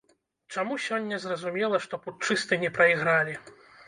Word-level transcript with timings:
Чаму 0.53 0.77
сёння 0.85 1.19
зразумела, 1.25 1.79
што 1.83 1.99
путчысты 2.05 2.59
не 2.65 2.71
прайгралі? 2.79 3.37